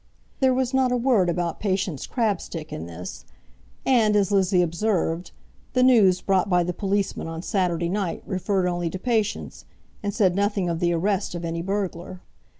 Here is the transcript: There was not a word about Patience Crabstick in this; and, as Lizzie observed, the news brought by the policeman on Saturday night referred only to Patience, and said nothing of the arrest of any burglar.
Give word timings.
There 0.39 0.51
was 0.51 0.73
not 0.73 0.91
a 0.91 0.97
word 0.97 1.29
about 1.29 1.59
Patience 1.59 2.07
Crabstick 2.07 2.73
in 2.73 2.87
this; 2.87 3.23
and, 3.85 4.15
as 4.15 4.31
Lizzie 4.31 4.63
observed, 4.63 5.29
the 5.73 5.83
news 5.83 6.21
brought 6.21 6.49
by 6.49 6.63
the 6.63 6.73
policeman 6.73 7.27
on 7.27 7.43
Saturday 7.43 7.87
night 7.87 8.23
referred 8.25 8.65
only 8.67 8.89
to 8.89 8.97
Patience, 8.97 9.65
and 10.01 10.11
said 10.11 10.33
nothing 10.33 10.69
of 10.69 10.79
the 10.79 10.91
arrest 10.91 11.35
of 11.35 11.45
any 11.45 11.61
burglar. 11.61 12.19